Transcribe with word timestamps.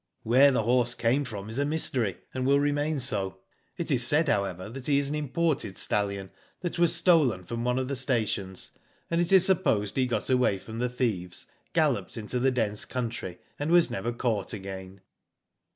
''Where 0.25 0.51
the 0.51 0.63
horse 0.63 0.95
came 0.95 1.23
from 1.23 1.47
is 1.47 1.59
a 1.59 1.63
mystery, 1.63 2.17
and 2.33 2.43
will 2.43 2.59
remain 2.59 2.99
so. 2.99 3.37
It 3.77 3.91
is 3.91 4.03
said, 4.03 4.29
however, 4.29 4.67
that 4.67 4.87
he 4.87 4.97
is 4.97 5.09
an 5.09 5.13
imported 5.13 5.77
stallion 5.77 6.31
that 6.61 6.79
was 6.79 6.95
stolen 6.95 7.43
from 7.43 7.63
one 7.63 7.77
of 7.77 7.87
the 7.87 7.95
stations, 7.95 8.71
and 9.11 9.21
it 9.21 9.31
is 9.31 9.45
supposed 9.45 9.95
he 9.95 10.07
got 10.07 10.27
away 10.27 10.57
from 10.57 10.79
the 10.79 10.89
thieves, 10.89 11.45
galloped 11.73 12.17
into 12.17 12.39
the 12.39 12.49
dense 12.49 12.83
country, 12.83 13.37
and 13.59 13.69
was 13.69 13.91
never 13.91 14.11
caught 14.11 14.53
again. 14.53 15.01